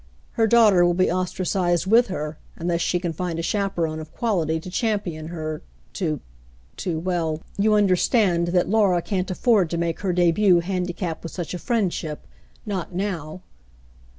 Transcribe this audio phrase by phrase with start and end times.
[0.31, 4.59] Her daughter will be ostracized with her, unless she can find a chaperone of quality
[4.59, 5.61] to champion her—
[5.93, 6.21] to—
[6.77, 11.21] to— well, you under stand that Laura can't afford to make her debut handi capped
[11.21, 12.25] with such a friendship.
[12.65, 13.43] Not now."